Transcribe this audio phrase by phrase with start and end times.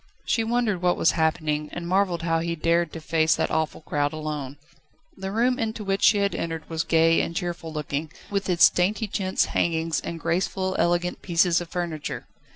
[0.25, 4.13] She wondered what was happening, and marvelled how he dared to face that awful crowd
[4.13, 4.57] alone.
[5.15, 9.05] The room into which she had entered was gay and cheerful looking with its dainty
[9.07, 12.25] chintz hangings and graceful, elegant pieces of furniture.